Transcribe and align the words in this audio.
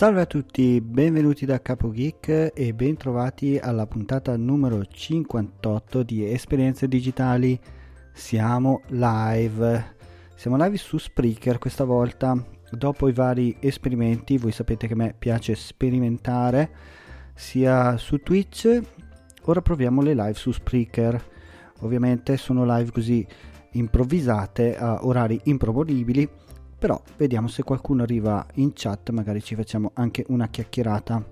Salve 0.00 0.22
a 0.22 0.24
tutti, 0.24 0.80
benvenuti 0.80 1.44
da 1.44 1.60
Capo 1.60 1.90
Geek 1.90 2.52
e 2.54 2.72
bentrovati 2.72 3.58
alla 3.58 3.86
puntata 3.86 4.34
numero 4.34 4.82
58 4.82 6.02
di 6.04 6.24
Esperienze 6.24 6.88
Digitali. 6.88 7.60
Siamo 8.10 8.80
live, 8.86 9.96
siamo 10.36 10.56
live 10.56 10.78
su 10.78 10.96
Spreaker 10.96 11.58
questa 11.58 11.84
volta. 11.84 12.34
Dopo 12.70 13.08
i 13.08 13.12
vari 13.12 13.54
esperimenti, 13.60 14.38
voi 14.38 14.52
sapete 14.52 14.86
che 14.86 14.94
a 14.94 14.96
me 14.96 15.14
piace 15.18 15.54
sperimentare 15.54 16.70
sia 17.34 17.98
su 17.98 18.22
Twitch, 18.22 18.80
ora 19.42 19.60
proviamo 19.60 20.00
le 20.00 20.14
live 20.14 20.32
su 20.32 20.50
Spreaker. 20.50 21.22
Ovviamente 21.80 22.38
sono 22.38 22.64
live 22.64 22.90
così 22.90 23.26
improvvisate 23.72 24.78
a 24.78 25.00
orari 25.02 25.38
improponibili 25.44 26.26
però 26.80 26.98
vediamo 27.18 27.46
se 27.46 27.62
qualcuno 27.62 28.04
arriva 28.04 28.46
in 28.54 28.72
chat, 28.72 29.10
magari 29.10 29.42
ci 29.42 29.54
facciamo 29.54 29.90
anche 29.94 30.24
una 30.28 30.48
chiacchierata. 30.48 31.22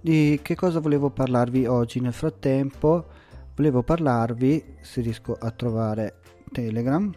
Di 0.00 0.38
che 0.40 0.54
cosa 0.54 0.78
volevo 0.78 1.10
parlarvi 1.10 1.66
oggi 1.66 1.98
nel 1.98 2.12
frattempo? 2.12 3.06
Volevo 3.56 3.82
parlarvi, 3.82 4.76
se 4.80 5.00
riesco 5.00 5.34
a 5.34 5.50
trovare 5.50 6.20
Telegram, 6.52 7.12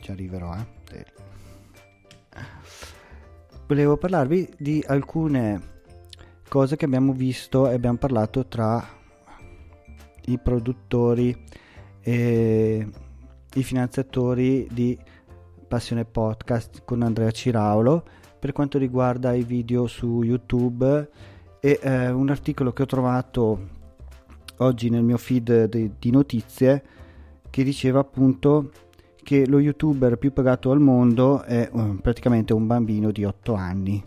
ci 0.00 0.10
arriverò 0.12 0.54
eh. 0.54 1.04
Volevo 3.66 3.96
parlarvi 3.96 4.54
di 4.56 4.84
alcune 4.86 5.80
cose 6.48 6.76
che 6.76 6.84
abbiamo 6.84 7.12
visto 7.12 7.68
e 7.68 7.74
abbiamo 7.74 7.98
parlato 7.98 8.46
tra 8.46 8.86
i 10.26 10.38
produttori 10.38 11.44
e 12.00 12.88
i 13.54 13.62
finanziatori 13.62 14.68
di 14.70 14.98
Passione 15.68 16.04
Podcast 16.04 16.82
con 16.84 17.02
Andrea 17.02 17.30
Ciraulo 17.30 18.04
per 18.38 18.52
quanto 18.52 18.78
riguarda 18.78 19.32
i 19.32 19.42
video 19.42 19.86
su 19.86 20.22
YouTube 20.22 21.10
e 21.60 21.78
eh, 21.80 22.10
un 22.10 22.28
articolo 22.28 22.72
che 22.72 22.82
ho 22.82 22.86
trovato 22.86 23.68
oggi 24.58 24.90
nel 24.90 25.02
mio 25.02 25.16
feed 25.16 25.64
di, 25.68 25.92
di 25.98 26.10
notizie 26.10 26.82
che 27.50 27.64
diceva 27.64 28.00
appunto 28.00 28.70
che 29.22 29.46
lo 29.46 29.60
youtuber 29.60 30.16
più 30.16 30.32
pagato 30.32 30.70
al 30.70 30.80
mondo 30.80 31.42
è 31.42 31.68
uh, 31.70 31.96
praticamente 32.00 32.52
un 32.52 32.66
bambino 32.66 33.10
di 33.12 33.24
8 33.24 33.54
anni. 33.54 34.02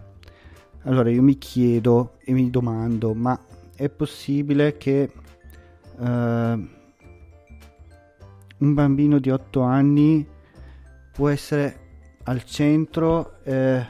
Allora 0.83 1.09
io 1.09 1.21
mi 1.21 1.37
chiedo 1.37 2.17
e 2.23 2.33
mi 2.33 2.49
domando, 2.49 3.13
ma 3.13 3.39
è 3.75 3.89
possibile 3.89 4.77
che 4.77 5.09
uh, 5.97 6.67
un 8.57 8.73
bambino 8.73 9.19
di 9.19 9.29
8 9.29 9.61
anni 9.61 10.25
può 11.11 11.29
essere 11.29 11.83
al 12.23 12.43
centro, 12.43 13.43
eh, 13.43 13.85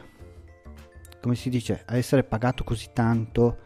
come 1.22 1.35
si 1.35 1.49
dice, 1.49 1.83
a 1.85 1.97
essere 1.97 2.23
pagato 2.23 2.63
così 2.63 2.89
tanto. 2.94 3.57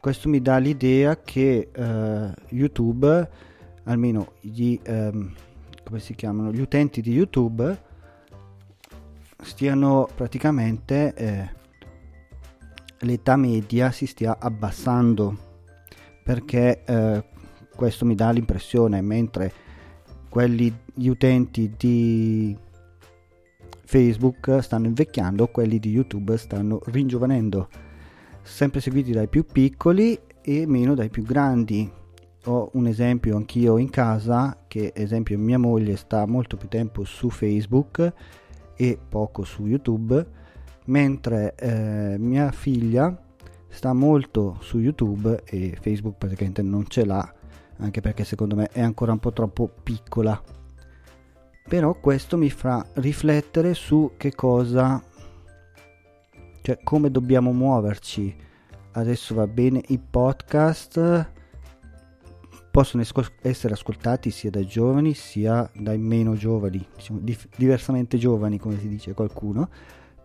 Questo 0.00 0.28
mi 0.28 0.40
dà 0.40 0.58
l'idea 0.58 1.20
che 1.20 1.70
eh, 1.72 2.34
YouTube, 2.48 3.30
almeno 3.84 4.32
gli, 4.40 4.78
ehm, 4.82 5.34
come 5.84 6.00
si 6.00 6.14
chiamano, 6.14 6.52
gli 6.52 6.60
utenti 6.60 7.00
di 7.00 7.12
YouTube, 7.12 7.82
stiano 9.40 10.08
praticamente 10.14 11.14
eh, 11.14 11.50
l'età 13.00 13.36
media 13.36 13.90
si 13.90 14.06
stia 14.06 14.38
abbassando 14.38 15.52
perché 16.22 16.82
eh, 16.84 17.24
questo 17.74 18.04
mi 18.06 18.14
dà 18.14 18.30
l'impressione 18.30 19.00
mentre 19.02 19.52
quelli, 20.34 20.76
gli 20.92 21.06
utenti 21.06 21.74
di 21.76 22.56
Facebook 23.84 24.58
stanno 24.62 24.86
invecchiando, 24.88 25.46
quelli 25.46 25.78
di 25.78 25.90
YouTube 25.90 26.36
stanno 26.38 26.80
ringiovanendo, 26.86 27.68
sempre 28.42 28.80
seguiti 28.80 29.12
dai 29.12 29.28
più 29.28 29.44
piccoli 29.44 30.18
e 30.42 30.66
meno 30.66 30.96
dai 30.96 31.08
più 31.08 31.22
grandi. 31.22 31.88
Ho 32.46 32.68
un 32.72 32.88
esempio 32.88 33.36
anch'io 33.36 33.78
in 33.78 33.90
casa, 33.90 34.64
che 34.66 34.90
esempio 34.92 35.38
mia 35.38 35.56
moglie 35.56 35.94
sta 35.94 36.26
molto 36.26 36.56
più 36.56 36.66
tempo 36.66 37.04
su 37.04 37.30
Facebook 37.30 38.12
e 38.74 38.98
poco 39.08 39.44
su 39.44 39.66
YouTube, 39.66 40.26
mentre 40.86 41.54
eh, 41.54 42.16
mia 42.18 42.50
figlia 42.50 43.16
sta 43.68 43.92
molto 43.92 44.56
su 44.62 44.80
YouTube 44.80 45.42
e 45.44 45.78
Facebook 45.80 46.16
praticamente 46.18 46.62
non 46.62 46.88
ce 46.88 47.04
l'ha 47.04 47.34
anche 47.78 48.00
perché 48.00 48.24
secondo 48.24 48.54
me 48.54 48.68
è 48.68 48.80
ancora 48.80 49.12
un 49.12 49.18
po' 49.18 49.32
troppo 49.32 49.68
piccola. 49.82 50.40
Però 51.66 51.94
questo 51.94 52.36
mi 52.36 52.50
fa 52.50 52.86
riflettere 52.94 53.74
su 53.74 54.12
che 54.16 54.34
cosa, 54.34 55.02
cioè 56.60 56.78
come 56.82 57.10
dobbiamo 57.10 57.52
muoverci. 57.52 58.36
Adesso 58.92 59.34
va 59.34 59.46
bene 59.46 59.82
i 59.88 59.98
podcast 59.98 61.32
possono 62.74 63.04
essere 63.42 63.74
ascoltati 63.74 64.32
sia 64.32 64.50
dai 64.50 64.66
giovani 64.66 65.14
sia 65.14 65.70
dai 65.76 65.96
meno 65.96 66.34
giovani, 66.34 66.84
diciamo, 66.96 67.20
diversamente 67.56 68.18
giovani 68.18 68.58
come 68.58 68.80
si 68.80 68.88
dice 68.88 69.14
qualcuno, 69.14 69.68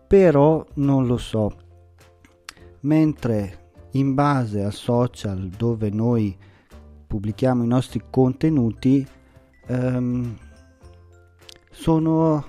però 0.08 0.66
non 0.74 1.06
lo 1.06 1.16
so. 1.16 1.56
Mentre 2.80 3.70
in 3.92 4.14
base 4.14 4.64
al 4.64 4.72
social 4.72 5.48
dove 5.48 5.90
noi 5.90 6.36
pubblichiamo 7.10 7.64
i 7.64 7.66
nostri 7.66 8.00
contenuti 8.08 9.04
ehm, 9.66 10.38
sono 11.72 12.44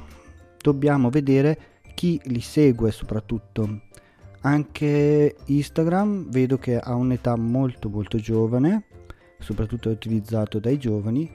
dobbiamo 0.61 1.09
vedere 1.09 1.59
chi 1.95 2.21
li 2.25 2.41
segue 2.41 2.91
soprattutto. 2.91 3.81
Anche 4.41 5.35
Instagram 5.45 6.29
vedo 6.29 6.59
che 6.59 6.77
ha 6.77 6.93
un'età 6.93 7.35
molto 7.35 7.89
molto 7.89 8.19
giovane 8.19 8.83
soprattutto 9.39 9.89
è 9.89 9.93
utilizzato 9.93 10.59
dai 10.59 10.77
giovani. 10.77 11.27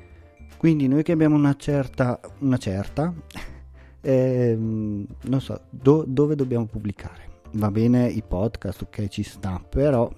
Quindi 0.56 0.86
noi 0.86 1.02
che 1.02 1.10
abbiamo 1.10 1.34
una 1.34 1.56
certa 1.56 2.20
una 2.38 2.58
certa 2.58 3.12
ehm, 4.02 5.04
non 5.22 5.40
so 5.40 5.62
do, 5.70 6.04
dove 6.06 6.36
dobbiamo 6.36 6.66
pubblicare? 6.66 7.40
Va 7.54 7.72
bene 7.72 8.06
i 8.06 8.22
podcast 8.22 8.82
ok 8.82 9.08
ci 9.08 9.24
sta 9.24 9.60
però 9.68 10.08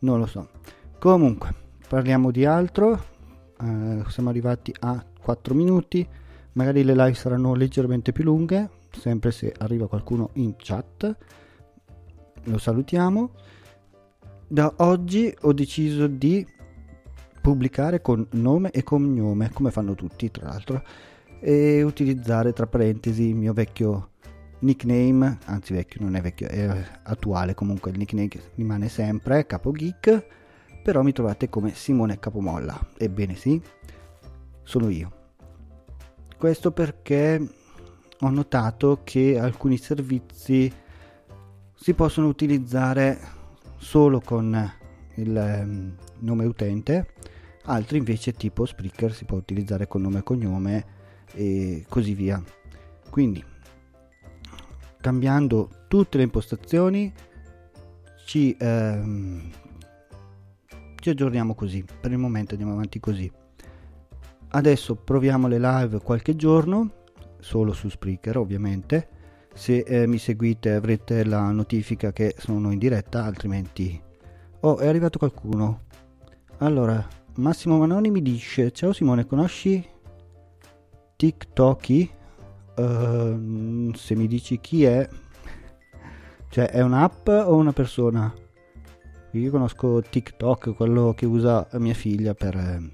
non 0.00 0.18
lo 0.18 0.26
so 0.26 0.48
Comunque, 1.04 1.52
parliamo 1.86 2.30
di 2.30 2.46
altro. 2.46 2.98
Eh, 3.60 4.02
siamo 4.08 4.30
arrivati 4.30 4.74
a 4.80 5.04
4 5.20 5.54
minuti. 5.54 6.08
Magari 6.52 6.82
le 6.82 6.94
live 6.94 7.12
saranno 7.12 7.52
leggermente 7.52 8.10
più 8.10 8.24
lunghe, 8.24 8.70
sempre 8.90 9.30
se 9.30 9.52
arriva 9.58 9.86
qualcuno 9.86 10.30
in 10.36 10.54
chat. 10.56 11.14
Lo 12.44 12.56
salutiamo. 12.56 13.32
Da 14.48 14.72
oggi 14.78 15.30
ho 15.42 15.52
deciso 15.52 16.06
di 16.06 16.46
pubblicare 17.42 18.00
con 18.00 18.26
nome 18.30 18.70
e 18.70 18.82
cognome, 18.82 19.50
come 19.52 19.70
fanno 19.70 19.94
tutti 19.94 20.30
tra 20.30 20.46
l'altro, 20.48 20.82
e 21.38 21.82
utilizzare 21.82 22.54
tra 22.54 22.66
parentesi 22.66 23.24
il 23.24 23.36
mio 23.36 23.52
vecchio 23.52 24.12
nickname, 24.60 25.36
anzi 25.44 25.74
vecchio 25.74 26.00
non 26.00 26.16
è 26.16 26.22
vecchio, 26.22 26.48
è 26.48 26.82
attuale 27.02 27.52
comunque 27.52 27.90
il 27.90 27.98
nickname 27.98 28.30
rimane 28.54 28.88
sempre, 28.88 29.44
Capo 29.44 29.70
Geek 29.70 30.42
però 30.84 31.00
mi 31.00 31.12
trovate 31.12 31.48
come 31.48 31.74
Simone 31.74 32.18
Capomolla. 32.18 32.78
Ebbene 32.98 33.34
sì, 33.36 33.58
sono 34.62 34.90
io. 34.90 35.22
Questo 36.36 36.72
perché 36.72 37.48
ho 38.20 38.28
notato 38.28 39.00
che 39.02 39.38
alcuni 39.38 39.78
servizi 39.78 40.70
si 41.74 41.94
possono 41.94 42.28
utilizzare 42.28 43.18
solo 43.78 44.20
con 44.20 44.72
il 45.14 45.34
ehm, 45.34 45.96
nome 46.18 46.44
utente, 46.44 47.14
altri 47.64 47.96
invece 47.96 48.34
tipo 48.34 48.66
Spreaker 48.66 49.14
si 49.14 49.24
può 49.24 49.38
utilizzare 49.38 49.86
con 49.86 50.02
nome 50.02 50.18
e 50.18 50.22
cognome 50.22 50.86
e 51.32 51.86
così 51.88 52.12
via. 52.12 52.42
Quindi 53.08 53.42
cambiando 55.00 55.86
tutte 55.88 56.18
le 56.18 56.24
impostazioni 56.24 57.10
ci 58.26 58.54
ehm, 58.58 59.50
ci 61.04 61.10
aggiorniamo 61.10 61.54
così 61.54 61.84
per 62.00 62.10
il 62.12 62.18
momento 62.18 62.54
andiamo 62.54 62.72
avanti 62.72 62.98
così 62.98 63.30
adesso 64.48 64.94
proviamo 64.94 65.46
le 65.48 65.58
live 65.58 66.00
qualche 66.00 66.34
giorno 66.34 67.02
solo 67.40 67.72
su 67.72 67.88
Spreaker 67.88 68.38
ovviamente 68.38 69.08
se 69.52 69.78
eh, 69.78 70.06
mi 70.06 70.18
seguite 70.18 70.72
avrete 70.72 71.24
la 71.24 71.50
notifica 71.50 72.10
che 72.12 72.34
sono 72.38 72.72
in 72.72 72.78
diretta 72.78 73.24
altrimenti 73.24 74.00
Oh, 74.66 74.78
è 74.78 74.86
arrivato 74.86 75.18
qualcuno. 75.18 75.82
Allora, 76.60 77.06
Massimo 77.34 77.76
Manoni 77.76 78.10
mi 78.10 78.22
dice: 78.22 78.70
Ciao 78.70 78.94
Simone, 78.94 79.26
conosci 79.26 79.86
TikToki? 81.16 82.10
Uh, 82.74 83.92
se 83.94 84.14
mi 84.16 84.26
dici 84.26 84.58
chi 84.60 84.84
è, 84.84 85.06
cioè 86.48 86.70
è 86.70 86.80
un'app 86.80 87.28
o 87.28 87.54
una 87.56 87.74
persona? 87.74 88.32
Io 89.38 89.50
conosco 89.50 90.00
TikTok, 90.00 90.74
quello 90.74 91.12
che 91.12 91.26
usa 91.26 91.66
mia 91.72 91.94
figlia 91.94 92.34
per. 92.34 92.54
Eh, 92.54 92.92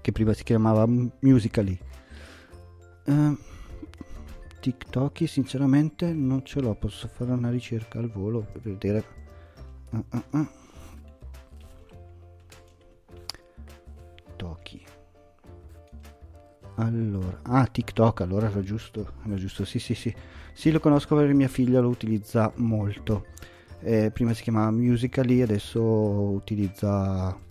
che 0.00 0.12
prima 0.12 0.32
si 0.32 0.44
chiamava 0.44 0.86
Musically. 0.86 1.76
Uh, 3.06 3.36
TikTok 4.60 5.26
sinceramente 5.26 6.12
non 6.12 6.44
ce 6.44 6.60
l'ho, 6.60 6.74
posso 6.74 7.08
fare 7.08 7.32
una 7.32 7.50
ricerca 7.50 7.98
al 7.98 8.10
volo 8.10 8.46
per 8.52 8.60
vedere. 8.60 9.04
Uh, 9.90 10.04
uh, 10.10 10.38
uh. 10.38 10.48
Toki. 14.36 14.84
Allora, 16.76 17.40
ah, 17.42 17.66
TikTok, 17.66 18.20
allora 18.20 18.48
era 18.48 18.62
giusto, 18.62 19.14
era 19.26 19.34
giusto, 19.34 19.64
sì, 19.64 19.80
sì, 19.80 19.94
sì. 19.94 20.14
Sì, 20.52 20.70
lo 20.70 20.78
conosco 20.78 21.16
perché 21.16 21.34
mia 21.34 21.48
figlia 21.48 21.80
lo 21.80 21.88
utilizza 21.88 22.52
molto. 22.56 23.26
Eh, 23.86 24.10
prima 24.10 24.32
si 24.32 24.42
chiamava 24.42 24.70
Musical.ly, 24.70 25.42
adesso 25.42 25.82
utilizza... 25.82 27.36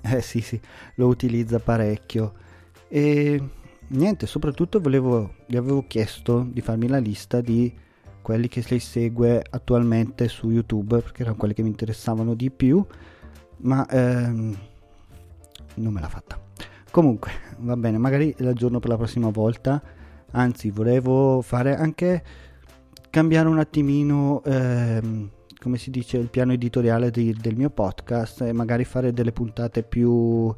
Eh 0.00 0.22
sì, 0.22 0.40
sì, 0.40 0.58
lo 0.94 1.08
utilizza 1.08 1.58
parecchio. 1.58 2.32
E 2.88 3.42
niente, 3.88 4.26
soprattutto 4.26 4.78
volevo, 4.78 5.34
gli 5.46 5.56
avevo 5.56 5.84
chiesto 5.88 6.46
di 6.48 6.60
farmi 6.60 6.86
la 6.86 6.98
lista 6.98 7.40
di 7.40 7.74
quelli 8.22 8.46
che 8.46 8.64
lei 8.68 8.78
segue 8.78 9.44
attualmente 9.50 10.28
su 10.28 10.50
YouTube, 10.50 11.00
perché 11.00 11.22
erano 11.22 11.36
quelli 11.36 11.54
che 11.54 11.62
mi 11.62 11.68
interessavano 11.70 12.34
di 12.34 12.50
più, 12.50 12.86
ma 13.58 13.84
ehm, 13.88 14.56
non 15.74 15.92
me 15.92 16.00
l'ha 16.00 16.08
fatta. 16.08 16.40
Comunque, 16.90 17.32
va 17.58 17.76
bene, 17.76 17.98
magari 17.98 18.32
l'aggiorno 18.38 18.78
per 18.78 18.90
la 18.90 18.96
prossima 18.96 19.28
volta. 19.30 19.82
Anzi, 20.30 20.70
volevo 20.70 21.42
fare 21.42 21.76
anche 21.76 22.22
cambiare 23.16 23.48
un 23.48 23.58
attimino, 23.58 24.42
ehm, 24.44 25.30
come 25.58 25.78
si 25.78 25.90
dice, 25.90 26.18
il 26.18 26.28
piano 26.28 26.52
editoriale 26.52 27.10
di, 27.10 27.32
del 27.32 27.56
mio 27.56 27.70
podcast 27.70 28.42
e 28.42 28.52
magari 28.52 28.84
fare 28.84 29.14
delle 29.14 29.32
puntate 29.32 29.82
più 29.82 30.54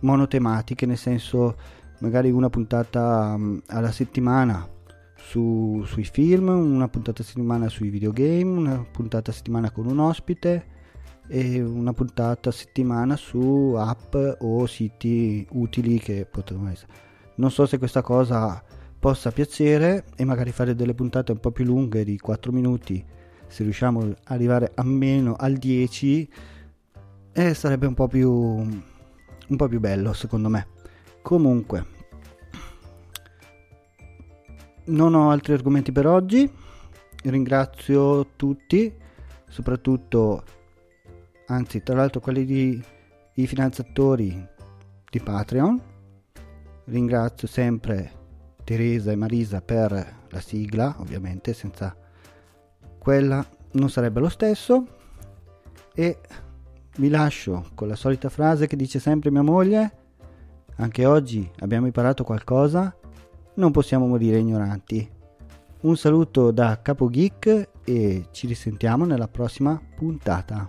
monotematiche, 0.00 0.84
nel 0.84 0.96
senso 0.96 1.54
magari 2.00 2.32
una 2.32 2.50
puntata 2.50 3.34
um, 3.36 3.62
alla 3.68 3.92
settimana 3.92 4.68
su, 5.14 5.80
sui 5.86 6.02
film, 6.02 6.48
una 6.48 6.88
puntata 6.88 7.22
a 7.22 7.24
settimana 7.24 7.68
sui 7.68 7.88
videogame, 7.88 8.58
una 8.58 8.84
puntata 8.90 9.30
a 9.30 9.34
settimana 9.34 9.70
con 9.70 9.86
un 9.86 10.00
ospite 10.00 10.66
e 11.28 11.62
una 11.62 11.92
puntata 11.92 12.48
a 12.48 12.52
settimana 12.52 13.14
su 13.14 13.74
app 13.78 14.16
o 14.40 14.66
siti 14.66 15.46
utili 15.52 16.00
che 16.00 16.26
potrebbero 16.28 16.72
essere. 16.72 16.92
Non 17.36 17.52
so 17.52 17.64
se 17.64 17.78
questa 17.78 18.02
cosa 18.02 18.60
possa 19.04 19.32
piacere 19.32 20.06
e 20.16 20.24
magari 20.24 20.50
fare 20.50 20.74
delle 20.74 20.94
puntate 20.94 21.32
un 21.32 21.38
po' 21.38 21.50
più 21.50 21.66
lunghe 21.66 22.04
di 22.04 22.16
4 22.16 22.50
minuti 22.52 23.04
se 23.46 23.62
riusciamo 23.62 24.00
ad 24.00 24.16
arrivare 24.28 24.72
almeno 24.76 25.34
al 25.36 25.58
10 25.58 26.32
eh, 27.34 27.52
sarebbe 27.52 27.86
un 27.86 27.92
po' 27.92 28.08
più 28.08 28.30
un 28.30 29.56
po' 29.56 29.68
più 29.68 29.78
bello 29.78 30.14
secondo 30.14 30.48
me. 30.48 30.68
Comunque 31.20 31.86
non 34.86 35.14
ho 35.14 35.30
altri 35.30 35.52
argomenti 35.52 35.92
per 35.92 36.06
oggi. 36.06 36.50
Ringrazio 37.24 38.28
tutti 38.36 38.90
soprattutto 39.46 40.44
anzi 41.48 41.82
tra 41.82 41.94
l'altro 41.94 42.20
quelli 42.20 42.46
di 42.46 42.82
i 43.34 43.46
finanziatori 43.46 44.48
di 45.10 45.20
Patreon. 45.20 45.78
Ringrazio 46.86 47.46
sempre 47.46 48.22
Teresa 48.64 49.12
e 49.12 49.16
Marisa 49.16 49.60
per 49.60 49.92
la 50.28 50.40
sigla 50.40 50.96
ovviamente 50.98 51.52
senza 51.52 51.94
quella 52.98 53.46
non 53.72 53.90
sarebbe 53.90 54.20
lo 54.20 54.28
stesso. 54.28 54.86
E 55.94 56.18
vi 56.96 57.08
lascio 57.08 57.70
con 57.74 57.88
la 57.88 57.94
solita 57.94 58.28
frase 58.28 58.66
che 58.66 58.76
dice 58.76 58.98
sempre 58.98 59.30
mia 59.30 59.42
moglie 59.42 60.02
anche 60.76 61.06
oggi 61.06 61.48
abbiamo 61.60 61.86
imparato 61.86 62.24
qualcosa 62.24 62.96
non 63.54 63.70
possiamo 63.70 64.06
morire 64.06 64.38
ignoranti. 64.38 65.08
Un 65.82 65.96
saluto 65.96 66.50
da 66.50 66.80
Capo 66.82 67.08
Geek 67.08 67.68
e 67.84 68.26
ci 68.32 68.46
risentiamo 68.46 69.04
nella 69.04 69.28
prossima 69.28 69.80
puntata 69.94 70.68